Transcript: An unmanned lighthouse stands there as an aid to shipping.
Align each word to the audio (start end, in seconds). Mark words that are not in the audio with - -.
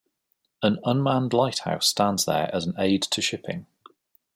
An 0.63 0.79
unmanned 0.83 1.31
lighthouse 1.31 1.85
stands 1.87 2.25
there 2.25 2.49
as 2.55 2.65
an 2.65 2.73
aid 2.79 3.03
to 3.03 3.21
shipping. 3.21 3.67